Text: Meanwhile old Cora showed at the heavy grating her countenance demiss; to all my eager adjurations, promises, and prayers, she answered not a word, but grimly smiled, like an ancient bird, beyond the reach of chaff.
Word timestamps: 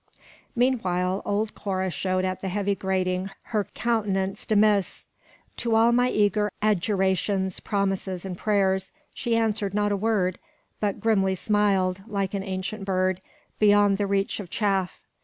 Meanwhile 0.55 1.21
old 1.25 1.53
Cora 1.53 1.91
showed 1.91 2.25
at 2.25 2.41
the 2.41 2.47
heavy 2.49 2.73
grating 2.73 3.29
her 3.53 3.65
countenance 3.75 4.47
demiss; 4.47 5.05
to 5.57 5.75
all 5.75 5.91
my 5.91 6.09
eager 6.09 6.51
adjurations, 6.59 7.59
promises, 7.59 8.25
and 8.25 8.35
prayers, 8.35 8.91
she 9.13 9.35
answered 9.37 9.75
not 9.75 9.91
a 9.91 9.95
word, 9.95 10.39
but 10.79 10.99
grimly 10.99 11.35
smiled, 11.35 12.01
like 12.07 12.33
an 12.33 12.41
ancient 12.41 12.83
bird, 12.83 13.21
beyond 13.59 13.99
the 13.99 14.07
reach 14.07 14.39
of 14.39 14.49
chaff. 14.49 14.99